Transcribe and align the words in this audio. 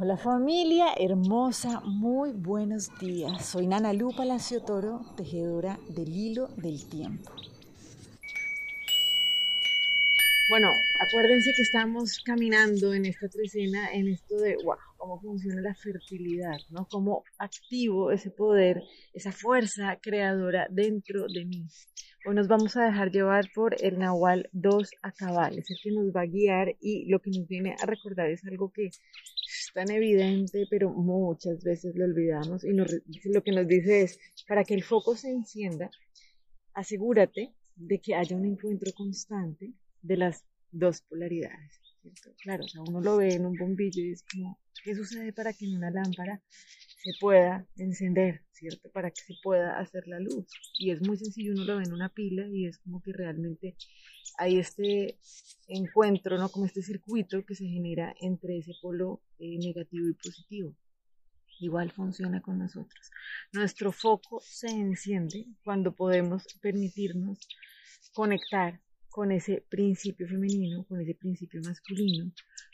Hola 0.00 0.16
familia 0.16 0.94
hermosa, 0.96 1.80
muy 1.80 2.30
buenos 2.30 2.96
días. 3.00 3.44
Soy 3.44 3.66
Nana 3.66 3.92
Lu 3.92 4.14
Palacio 4.16 4.62
Toro, 4.62 5.00
tejedora 5.16 5.76
del 5.88 6.14
hilo 6.14 6.46
del 6.56 6.88
tiempo. 6.88 7.32
Bueno, 10.50 10.70
acuérdense 11.00 11.52
que 11.52 11.62
estamos 11.62 12.20
caminando 12.24 12.94
en 12.94 13.06
esta 13.06 13.28
trecena 13.28 13.90
en 13.92 14.06
esto 14.06 14.36
de, 14.36 14.56
wow, 14.62 14.76
cómo 14.98 15.20
funciona 15.20 15.60
la 15.62 15.74
fertilidad, 15.74 16.58
¿no? 16.70 16.86
Cómo 16.88 17.24
activo 17.36 18.12
ese 18.12 18.30
poder, 18.30 18.80
esa 19.14 19.32
fuerza 19.32 19.98
creadora 20.00 20.68
dentro 20.70 21.26
de 21.26 21.44
mí. 21.44 21.66
Hoy 22.24 22.36
nos 22.36 22.46
vamos 22.46 22.76
a 22.76 22.84
dejar 22.84 23.10
llevar 23.10 23.46
por 23.52 23.74
el 23.82 23.98
Nahual 23.98 24.48
2 24.52 24.90
a 25.02 25.10
cabal, 25.10 25.58
es 25.58 25.68
el 25.70 25.76
que 25.82 25.90
nos 25.90 26.14
va 26.14 26.20
a 26.20 26.26
guiar 26.26 26.76
y 26.80 27.06
lo 27.10 27.18
que 27.18 27.30
nos 27.30 27.48
viene 27.48 27.74
a 27.82 27.86
recordar 27.86 28.30
es 28.30 28.44
algo 28.44 28.70
que 28.72 28.90
tan 29.78 29.92
evidente, 29.92 30.66
pero 30.68 30.90
muchas 30.90 31.62
veces 31.62 31.94
lo 31.94 32.04
olvidamos 32.04 32.64
y 32.64 32.72
lo 32.72 33.42
que 33.44 33.52
nos 33.52 33.68
dice 33.68 34.02
es, 34.02 34.18
para 34.48 34.64
que 34.64 34.74
el 34.74 34.82
foco 34.82 35.14
se 35.14 35.30
encienda, 35.30 35.88
asegúrate 36.74 37.54
de 37.76 38.00
que 38.00 38.16
haya 38.16 38.34
un 38.34 38.44
encuentro 38.44 38.90
constante 38.96 39.72
de 40.02 40.16
las 40.16 40.44
dos 40.72 41.02
polaridades. 41.02 41.80
Claro, 42.42 42.64
o 42.64 42.68
sea, 42.68 42.80
uno 42.82 43.00
lo 43.00 43.16
ve 43.16 43.34
en 43.34 43.46
un 43.46 43.56
bombillo 43.56 44.02
y 44.02 44.12
es 44.12 44.22
como, 44.22 44.58
¿qué 44.84 44.94
sucede 44.94 45.32
para 45.32 45.52
que 45.52 45.66
en 45.66 45.76
una 45.76 45.90
lámpara 45.90 46.42
se 47.02 47.10
pueda 47.20 47.66
encender, 47.76 48.44
¿cierto? 48.52 48.90
Para 48.90 49.10
que 49.10 49.22
se 49.22 49.34
pueda 49.42 49.78
hacer 49.78 50.06
la 50.06 50.20
luz. 50.20 50.46
Y 50.78 50.90
es 50.90 51.00
muy 51.00 51.16
sencillo, 51.16 51.52
uno 51.52 51.64
lo 51.64 51.76
ve 51.78 51.84
en 51.84 51.92
una 51.92 52.08
pila 52.08 52.46
y 52.48 52.66
es 52.66 52.78
como 52.78 53.02
que 53.02 53.12
realmente 53.12 53.76
hay 54.36 54.58
este 54.58 55.18
encuentro, 55.66 56.38
¿no? 56.38 56.48
Como 56.48 56.66
este 56.66 56.82
circuito 56.82 57.44
que 57.44 57.54
se 57.54 57.66
genera 57.66 58.14
entre 58.20 58.58
ese 58.58 58.72
polo 58.80 59.22
eh, 59.38 59.58
negativo 59.58 60.08
y 60.08 60.14
positivo. 60.14 60.76
Igual 61.60 61.90
funciona 61.90 62.40
con 62.40 62.58
nosotros. 62.58 63.10
Nuestro 63.52 63.90
foco 63.90 64.40
se 64.44 64.68
enciende 64.68 65.46
cuando 65.64 65.94
podemos 65.94 66.46
permitirnos 66.60 67.40
conectar 68.12 68.80
con 69.08 69.32
ese 69.32 69.64
principio 69.68 70.28
femenino, 70.28 70.84
con 70.84 71.00
ese 71.00 71.14
principio 71.14 71.60
masculino, 71.62 72.32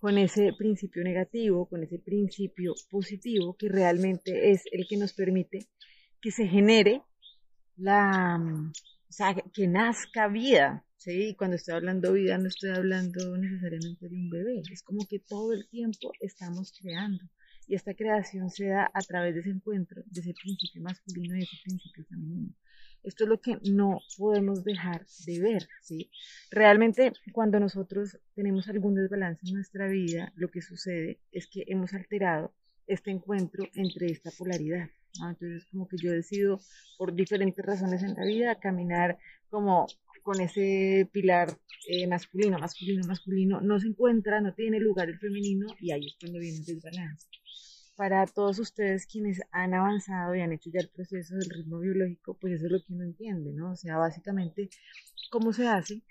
con 0.00 0.18
ese 0.18 0.52
principio 0.56 1.02
negativo, 1.02 1.66
con 1.66 1.82
ese 1.82 1.98
principio 1.98 2.74
positivo, 2.90 3.56
que 3.56 3.68
realmente 3.68 4.50
es 4.50 4.64
el 4.72 4.86
que 4.88 4.96
nos 4.96 5.12
permite 5.12 5.68
que 6.20 6.30
se 6.30 6.46
genere 6.46 7.02
la, 7.76 8.38
o 9.08 9.12
sea, 9.12 9.34
que 9.34 9.66
nazca 9.66 10.28
vida, 10.28 10.84
¿sí? 10.96 11.28
Y 11.28 11.34
cuando 11.34 11.56
estoy 11.56 11.74
hablando 11.74 12.12
vida 12.12 12.38
no 12.38 12.48
estoy 12.48 12.70
hablando 12.70 13.36
necesariamente 13.36 14.08
de 14.08 14.14
un 14.14 14.30
bebé, 14.30 14.62
es 14.70 14.82
como 14.82 15.06
que 15.08 15.18
todo 15.20 15.52
el 15.52 15.68
tiempo 15.68 16.12
estamos 16.20 16.72
creando. 16.78 17.24
Y 17.66 17.74
esta 17.74 17.94
creación 17.94 18.50
se 18.50 18.66
da 18.66 18.90
a 18.92 19.00
través 19.00 19.34
de 19.34 19.40
ese 19.40 19.50
encuentro, 19.50 20.02
de 20.06 20.20
ese 20.20 20.34
principio 20.34 20.82
masculino 20.82 21.36
y 21.36 21.42
ese 21.42 21.56
principio 21.64 22.04
femenino. 22.04 22.54
Esto 23.02 23.24
es 23.24 23.30
lo 23.30 23.40
que 23.40 23.58
no 23.70 24.00
podemos 24.18 24.64
dejar 24.64 25.06
de 25.26 25.40
ver, 25.40 25.68
¿sí? 25.80 26.10
Realmente 26.50 27.12
cuando 27.32 27.60
nosotros 27.60 28.18
tenemos 28.34 28.68
algún 28.68 28.94
desbalance 28.94 29.46
en 29.46 29.54
nuestra 29.54 29.86
vida, 29.88 30.32
lo 30.34 30.50
que 30.50 30.60
sucede 30.60 31.20
es 31.30 31.46
que 31.46 31.64
hemos 31.68 31.92
alterado 31.94 32.52
este 32.86 33.10
encuentro 33.10 33.64
entre 33.74 34.06
esta 34.06 34.30
polaridad. 34.36 34.88
Entonces, 35.24 35.66
como 35.70 35.88
que 35.88 35.96
yo 35.96 36.10
decido 36.10 36.60
por 36.98 37.14
diferentes 37.14 37.64
razones 37.64 38.02
en 38.02 38.14
la 38.14 38.24
vida 38.24 38.58
caminar 38.60 39.18
como 39.50 39.86
con 40.22 40.40
ese 40.40 41.08
pilar 41.12 41.56
eh, 41.88 42.06
masculino, 42.08 42.58
masculino, 42.58 43.06
masculino, 43.06 43.60
no 43.60 43.78
se 43.78 43.86
encuentra, 43.86 44.40
no 44.40 44.52
tiene 44.52 44.80
lugar 44.80 45.08
el 45.08 45.18
femenino 45.18 45.68
y 45.80 45.92
ahí 45.92 46.06
es 46.06 46.16
cuando 46.20 46.40
viene 46.40 46.58
el 46.58 46.64
desbalance 46.64 47.28
para 47.96 48.26
todos 48.26 48.58
ustedes 48.58 49.06
quienes 49.06 49.40
han 49.50 49.74
avanzado 49.74 50.34
y 50.34 50.40
han 50.40 50.52
hecho 50.52 50.70
ya 50.70 50.80
el 50.80 50.88
proceso 50.88 51.34
del 51.34 51.50
ritmo 51.50 51.78
biológico, 51.78 52.36
pues 52.38 52.54
eso 52.54 52.66
es 52.66 52.72
lo 52.72 52.78
que 52.84 52.92
uno 52.92 53.04
entiende, 53.04 53.52
¿no? 53.52 53.72
O 53.72 53.76
sea, 53.76 53.96
básicamente, 53.96 54.68
¿cómo 55.30 55.52
se 55.52 55.66
hace 55.66 56.02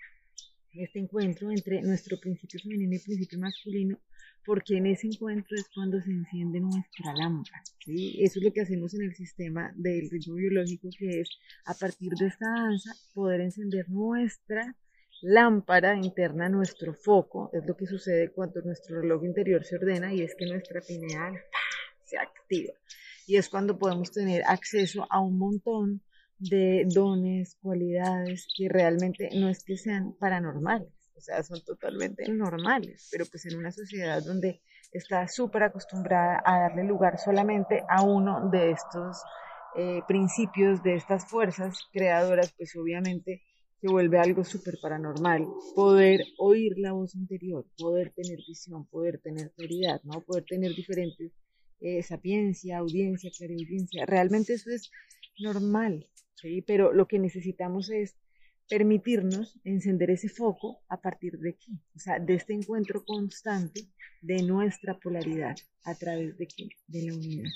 este 0.72 0.98
encuentro 0.98 1.50
entre 1.50 1.80
nuestro 1.82 2.18
principio 2.20 2.60
femenino 2.60 2.96
y 2.96 2.98
principio 2.98 3.38
masculino? 3.38 3.98
Porque 4.44 4.76
en 4.76 4.86
ese 4.86 5.06
encuentro 5.06 5.56
es 5.56 5.68
cuando 5.74 6.00
se 6.00 6.10
enciende 6.10 6.60
nuestra 6.60 7.14
lámpara, 7.14 7.62
¿sí? 7.84 8.16
Eso 8.22 8.40
es 8.40 8.44
lo 8.44 8.52
que 8.52 8.60
hacemos 8.60 8.92
en 8.94 9.02
el 9.02 9.14
sistema 9.14 9.72
del 9.76 10.10
ritmo 10.10 10.34
biológico, 10.34 10.88
que 10.98 11.20
es 11.20 11.28
a 11.64 11.74
partir 11.74 12.12
de 12.12 12.26
esta 12.26 12.46
danza 12.50 12.92
poder 13.14 13.40
encender 13.40 13.88
nuestra 13.88 14.74
lámpara 15.22 15.96
interna, 15.96 16.48
nuestro 16.48 16.94
foco, 16.94 17.50
es 17.52 17.64
lo 17.66 17.76
que 17.76 17.86
sucede 17.86 18.32
cuando 18.32 18.60
nuestro 18.62 19.00
reloj 19.00 19.24
interior 19.24 19.64
se 19.64 19.76
ordena 19.76 20.12
y 20.12 20.22
es 20.22 20.34
que 20.36 20.46
nuestra 20.46 20.80
pineal 20.80 21.34
se 22.06 22.18
activa. 22.18 22.72
Y 23.26 23.36
es 23.36 23.48
cuando 23.48 23.78
podemos 23.78 24.10
tener 24.12 24.42
acceso 24.46 25.06
a 25.10 25.20
un 25.20 25.38
montón 25.38 26.02
de 26.38 26.84
dones, 26.86 27.56
cualidades 27.60 28.46
que 28.56 28.68
realmente 28.68 29.30
no 29.34 29.48
es 29.48 29.64
que 29.64 29.76
sean 29.76 30.14
paranormales, 30.18 30.92
o 31.16 31.20
sea, 31.20 31.42
son 31.42 31.62
totalmente 31.64 32.30
normales, 32.30 33.08
pero 33.10 33.24
pues 33.26 33.46
en 33.46 33.58
una 33.58 33.72
sociedad 33.72 34.22
donde 34.22 34.60
está 34.92 35.26
súper 35.28 35.64
acostumbrada 35.64 36.42
a 36.44 36.60
darle 36.60 36.84
lugar 36.84 37.18
solamente 37.18 37.82
a 37.88 38.02
uno 38.02 38.50
de 38.50 38.72
estos 38.72 39.22
eh, 39.76 40.00
principios, 40.06 40.82
de 40.82 40.94
estas 40.94 41.26
fuerzas 41.26 41.78
creadoras, 41.92 42.52
pues 42.56 42.76
obviamente 42.76 43.42
se 43.80 43.88
vuelve 43.88 44.18
algo 44.18 44.44
súper 44.44 44.74
paranormal. 44.80 45.46
Poder 45.74 46.22
oír 46.38 46.72
la 46.78 46.92
voz 46.92 47.14
interior, 47.14 47.66
poder 47.76 48.12
tener 48.14 48.38
visión, 48.46 48.86
poder 48.86 49.20
tener 49.22 49.52
claridad, 49.52 50.00
¿no? 50.04 50.22
Poder 50.22 50.44
tener 50.44 50.74
diferentes 50.74 51.32
eh, 51.80 52.02
sapiencia, 52.02 52.78
audiencia, 52.78 53.30
clarividencia. 53.36 54.06
Realmente 54.06 54.54
eso 54.54 54.70
es 54.70 54.90
normal. 55.38 56.08
Pero 56.66 56.92
lo 56.92 57.08
que 57.08 57.18
necesitamos 57.18 57.90
es 57.90 58.16
permitirnos 58.68 59.58
encender 59.64 60.10
ese 60.10 60.28
foco 60.28 60.82
a 60.88 61.00
partir 61.00 61.38
de 61.38 61.50
aquí, 61.50 61.72
o 61.94 61.98
sea, 61.98 62.18
de 62.18 62.34
este 62.34 62.52
encuentro 62.52 63.04
constante 63.04 63.88
de 64.20 64.42
nuestra 64.42 64.98
polaridad 64.98 65.54
a 65.84 65.94
través 65.94 66.36
de? 66.36 66.48
De 66.88 67.02
la 67.06 67.14
unidad. 67.14 67.50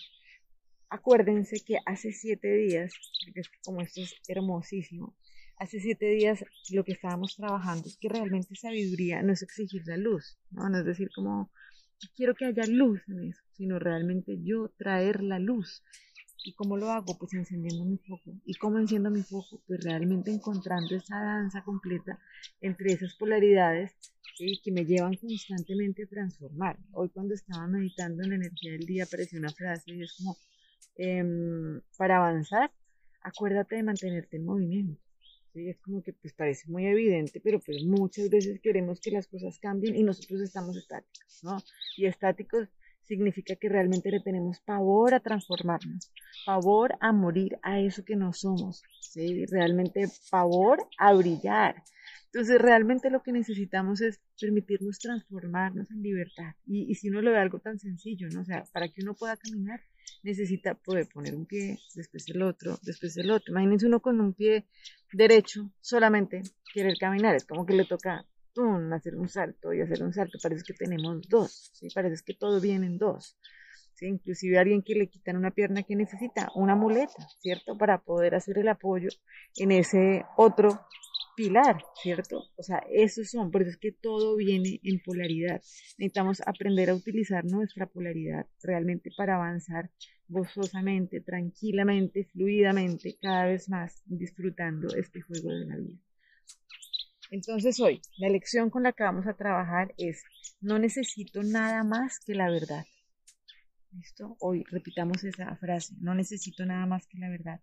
Acuérdense 0.88 1.60
que 1.64 1.78
hace 1.86 2.12
siete 2.12 2.52
días, 2.54 2.92
como 3.64 3.80
esto 3.80 4.02
es 4.02 4.14
hermosísimo, 4.28 5.16
hace 5.56 5.78
siete 5.80 6.06
días 6.10 6.44
lo 6.70 6.84
que 6.84 6.92
estábamos 6.92 7.36
trabajando 7.36 7.86
es 7.86 7.96
que 7.96 8.08
realmente 8.08 8.56
sabiduría 8.56 9.22
no 9.22 9.32
es 9.32 9.42
exigir 9.42 9.82
la 9.86 9.96
luz, 9.96 10.38
¿no? 10.50 10.68
No 10.68 10.78
es 10.78 10.84
decir 10.84 11.08
como 11.14 11.52
quiero 12.14 12.34
que 12.34 12.46
haya 12.46 12.64
luz 12.66 13.00
en 13.08 13.24
eso, 13.24 13.42
sino 13.52 13.78
realmente 13.78 14.38
yo 14.42 14.70
traer 14.76 15.22
la 15.22 15.38
luz. 15.38 15.82
¿Y 16.44 16.54
cómo 16.54 16.76
lo 16.76 16.90
hago? 16.90 17.18
Pues 17.18 17.34
encendiendo 17.34 17.84
mi 17.84 17.98
foco. 17.98 18.32
¿Y 18.46 18.54
cómo 18.54 18.78
enciendo 18.78 19.10
mi 19.10 19.22
foco? 19.22 19.62
Pues 19.66 19.84
realmente 19.84 20.30
encontrando 20.30 20.94
esa 20.96 21.16
danza 21.20 21.62
completa 21.62 22.18
entre 22.60 22.92
esas 22.92 23.14
polaridades 23.16 23.94
que 24.62 24.72
me 24.72 24.86
llevan 24.86 25.14
constantemente 25.16 26.04
a 26.04 26.06
transformar. 26.06 26.78
Hoy 26.92 27.10
cuando 27.10 27.34
estaba 27.34 27.66
meditando 27.66 28.22
en 28.22 28.30
la 28.30 28.36
energía 28.36 28.72
del 28.72 28.86
día 28.86 29.04
apareció 29.04 29.38
una 29.38 29.50
frase 29.50 29.92
y 29.92 30.02
es 30.02 30.14
como, 30.16 30.36
em, 30.96 31.80
para 31.98 32.16
avanzar, 32.16 32.72
acuérdate 33.20 33.76
de 33.76 33.82
mantenerte 33.82 34.38
en 34.38 34.46
movimiento. 34.46 35.02
¿Sí? 35.52 35.68
Es 35.68 35.80
como 35.80 36.02
que 36.02 36.12
pues 36.12 36.32
parece 36.34 36.70
muy 36.70 36.86
evidente, 36.86 37.40
pero 37.40 37.60
pues 37.60 37.84
muchas 37.84 38.28
veces 38.30 38.60
queremos 38.60 39.00
que 39.00 39.10
las 39.10 39.26
cosas 39.26 39.58
cambien 39.58 39.96
y 39.96 40.02
nosotros 40.02 40.40
estamos 40.40 40.76
estáticos, 40.76 41.40
¿no? 41.42 41.58
Y 41.96 42.06
estáticos 42.06 42.68
significa 43.02 43.56
que 43.56 43.68
realmente 43.68 44.10
le 44.10 44.20
tenemos 44.20 44.60
pavor 44.60 45.14
a 45.14 45.20
transformarnos, 45.20 46.12
pavor 46.46 46.96
a 47.00 47.12
morir 47.12 47.58
a 47.62 47.80
eso 47.80 48.04
que 48.04 48.14
no 48.14 48.32
somos, 48.32 48.82
¿sí? 49.00 49.46
Realmente 49.46 50.06
pavor 50.30 50.86
a 50.98 51.12
brillar. 51.14 51.82
Entonces 52.32 52.60
realmente 52.60 53.10
lo 53.10 53.22
que 53.22 53.32
necesitamos 53.32 54.00
es 54.00 54.20
permitirnos 54.40 55.00
transformarnos 55.00 55.90
en 55.90 56.02
libertad. 56.02 56.54
Y, 56.64 56.94
si 56.94 57.10
uno 57.10 57.22
lo 57.22 57.32
ve 57.32 57.38
algo 57.38 57.58
tan 57.58 57.80
sencillo, 57.80 58.28
¿no? 58.32 58.42
O 58.42 58.44
sea, 58.44 58.64
para 58.72 58.88
que 58.88 59.02
uno 59.02 59.14
pueda 59.14 59.36
caminar, 59.36 59.80
necesita 60.22 60.74
poder 60.74 61.08
poner 61.12 61.34
un 61.34 61.46
pie, 61.46 61.78
después 61.94 62.28
el 62.28 62.42
otro, 62.42 62.78
después 62.82 63.16
el 63.16 63.30
otro. 63.30 63.52
Imagínense 63.52 63.86
uno 63.86 64.00
con 64.00 64.20
un 64.20 64.34
pie 64.34 64.66
derecho 65.12 65.72
solamente 65.80 66.42
querer 66.72 66.96
caminar, 66.98 67.34
es 67.34 67.44
como 67.44 67.66
que 67.66 67.74
le 67.74 67.84
toca 67.84 68.26
hacer 68.92 69.16
un 69.16 69.28
salto 69.28 69.72
y 69.72 69.80
hacer 69.80 70.02
un 70.02 70.12
salto, 70.12 70.38
parece 70.42 70.64
que 70.66 70.74
tenemos 70.74 71.22
dos, 71.28 71.72
parece 71.94 72.22
que 72.24 72.34
todo 72.34 72.60
viene 72.60 72.86
en 72.86 72.98
dos. 72.98 73.38
¿sí? 73.94 74.06
Inclusive 74.06 74.58
alguien 74.58 74.82
que 74.82 74.94
le 74.94 75.08
quitan 75.08 75.36
una 75.36 75.50
pierna 75.50 75.82
que 75.82 75.96
necesita 75.96 76.50
una 76.54 76.74
muleta, 76.74 77.26
¿cierto? 77.38 77.76
Para 77.78 78.02
poder 78.02 78.34
hacer 78.34 78.58
el 78.58 78.68
apoyo 78.68 79.08
en 79.56 79.72
ese 79.72 80.24
otro 80.36 80.80
¿cierto? 82.02 82.44
O 82.56 82.62
sea, 82.62 82.82
esos 82.90 83.30
son, 83.30 83.50
por 83.50 83.62
eso 83.62 83.70
es 83.70 83.76
que 83.76 83.92
todo 83.92 84.36
viene 84.36 84.80
en 84.82 85.00
polaridad. 85.00 85.62
Necesitamos 85.98 86.42
aprender 86.44 86.90
a 86.90 86.94
utilizar 86.94 87.44
nuestra 87.44 87.86
polaridad 87.86 88.46
realmente 88.62 89.10
para 89.16 89.36
avanzar 89.36 89.90
gozosamente, 90.28 91.20
tranquilamente, 91.20 92.24
fluidamente, 92.32 93.16
cada 93.20 93.46
vez 93.46 93.68
más 93.68 94.02
disfrutando 94.06 94.88
este 94.96 95.20
juego 95.20 95.50
de 95.50 95.66
la 95.66 95.76
vida. 95.76 95.98
Entonces 97.30 97.78
hoy, 97.80 98.00
la 98.18 98.28
lección 98.28 98.70
con 98.70 98.82
la 98.82 98.92
que 98.92 99.04
vamos 99.04 99.26
a 99.26 99.34
trabajar 99.34 99.94
es, 99.98 100.22
no 100.60 100.78
necesito 100.78 101.42
nada 101.42 101.84
más 101.84 102.18
que 102.20 102.34
la 102.34 102.50
verdad. 102.50 102.84
¿Listo? 103.92 104.36
Hoy 104.40 104.64
repitamos 104.70 105.24
esa 105.24 105.56
frase. 105.56 105.94
No 106.00 106.14
necesito 106.14 106.64
nada 106.64 106.86
más 106.86 107.06
que 107.08 107.18
la 107.18 107.28
verdad. 107.28 107.60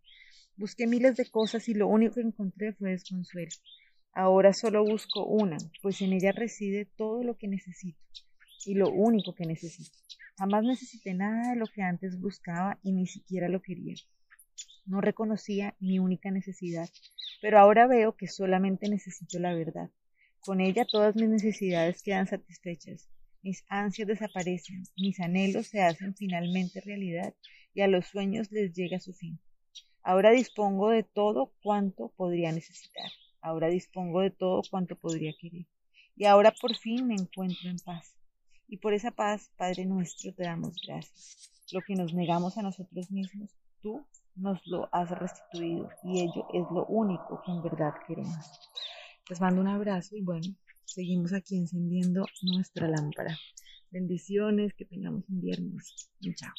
Busqué 0.58 0.88
miles 0.88 1.16
de 1.16 1.30
cosas 1.30 1.70
y 1.70 1.76
lo 1.76 1.88
único 1.88 2.16
que 2.16 2.22
encontré 2.22 2.74
fue 2.74 2.90
desconsuelo. 2.90 3.52
Ahora 4.12 4.54
solo 4.54 4.84
busco 4.84 5.24
una, 5.24 5.58
pues 5.84 6.02
en 6.02 6.14
ella 6.14 6.32
reside 6.32 6.86
todo 6.98 7.24
lo 7.24 7.38
que 7.38 7.48
necesito 7.48 8.00
y 8.66 8.74
lo 8.74 8.90
único 8.90 9.36
que 9.36 9.46
necesito. 9.46 9.96
Jamás 10.36 10.64
necesité 10.64 11.14
nada 11.14 11.52
de 11.52 11.58
lo 11.58 11.68
que 11.68 11.84
antes 11.84 12.20
buscaba 12.20 12.80
y 12.82 12.92
ni 12.92 13.06
siquiera 13.06 13.50
lo 13.50 13.62
quería. 13.62 13.94
No 14.88 15.00
reconocía 15.00 15.76
mi 15.80 16.00
única 16.00 16.32
necesidad, 16.32 16.90
pero 17.40 17.60
ahora 17.60 17.86
veo 17.86 18.16
que 18.16 18.28
solamente 18.28 18.90
necesito 18.90 19.38
la 19.38 19.54
verdad. 19.54 19.92
Con 20.40 20.60
ella 20.60 20.88
todas 20.92 21.16
mis 21.16 21.30
necesidades 21.30 22.02
quedan 22.02 22.26
satisfechas, 22.26 23.08
mis 23.44 23.64
ansias 23.70 24.08
desaparecen, 24.08 24.84
mis 24.98 25.20
anhelos 25.20 25.68
se 25.68 25.84
hacen 25.84 26.16
finalmente 26.16 26.82
realidad 26.82 27.36
y 27.76 27.82
a 27.82 27.88
los 27.88 28.08
sueños 28.08 28.52
les 28.52 28.74
llega 28.74 29.00
su 29.00 29.14
fin. 29.14 29.40
Ahora 30.08 30.32
dispongo 30.32 30.92
de 30.92 31.04
todo 31.04 31.52
cuanto 31.62 32.14
podría 32.16 32.54
necesitar, 32.54 33.12
ahora 33.42 33.68
dispongo 33.68 34.22
de 34.22 34.32
todo 34.32 34.62
cuanto 34.72 34.96
podría 34.96 35.34
querer, 35.38 35.66
y 36.16 36.24
ahora 36.24 36.54
por 36.62 36.74
fin 36.78 37.08
me 37.08 37.16
encuentro 37.16 37.70
en 37.70 37.78
paz. 37.80 38.16
Y 38.70 38.78
por 38.78 38.94
esa 38.94 39.12
paz, 39.12 39.52
Padre 39.58 39.86
nuestro, 39.86 40.34
te 40.34 40.44
damos 40.44 40.78
gracias. 40.88 41.52
Lo 41.74 41.82
que 41.82 41.96
nos 41.96 42.14
negamos 42.14 42.58
a 42.58 42.62
nosotros 42.62 43.12
mismos, 43.12 43.50
tú 43.82 44.08
nos 44.38 44.66
lo 44.66 44.88
has 44.94 45.10
restituido 45.12 45.90
y 46.06 46.22
ello 46.22 46.48
es 46.54 46.64
lo 46.72 46.86
único 46.86 47.42
que 47.46 47.52
en 47.52 47.64
verdad 47.64 47.94
queremos. 48.08 48.46
Les 49.30 49.42
mando 49.42 49.60
un 49.60 49.68
abrazo 49.68 50.16
y 50.16 50.22
bueno, 50.22 50.56
seguimos 50.86 51.34
aquí 51.34 51.58
encendiendo 51.58 52.26
nuestra 52.44 52.88
lámpara. 52.88 53.38
Bendiciones, 53.92 54.74
que 54.74 54.86
tengamos 54.86 55.28
un 55.28 55.42
viernes. 55.42 56.10
Chao. 56.38 56.54